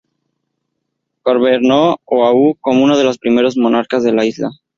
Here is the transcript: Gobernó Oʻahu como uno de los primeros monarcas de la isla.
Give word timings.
Gobernó 1.29 1.77
Oʻahu 2.17 2.57
como 2.59 2.83
uno 2.85 2.97
de 2.97 3.03
los 3.03 3.19
primeros 3.19 3.55
monarcas 3.55 4.01
de 4.01 4.11
la 4.13 4.25
isla. 4.25 4.49